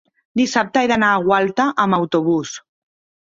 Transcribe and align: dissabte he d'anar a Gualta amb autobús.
dissabte 0.39 0.81
he 0.81 0.89
d'anar 0.91 1.09
a 1.17 1.19
Gualta 1.27 1.67
amb 1.85 1.97
autobús. 1.99 2.55